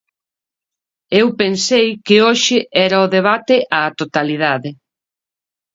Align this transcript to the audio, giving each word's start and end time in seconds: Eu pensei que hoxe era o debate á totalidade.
Eu 1.19 1.27
pensei 1.41 1.87
que 2.05 2.15
hoxe 2.27 2.57
era 2.85 2.97
o 3.05 3.11
debate 3.17 3.55
á 3.77 3.79
totalidade. 4.01 4.69